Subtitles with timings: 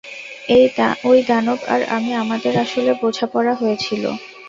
[1.03, 4.03] ওই দানব আর আমি, আমাদের আসলে বোঝাপড়া হয়েছিল।